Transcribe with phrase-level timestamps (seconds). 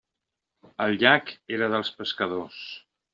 [0.85, 2.61] El llac era dels pescadors.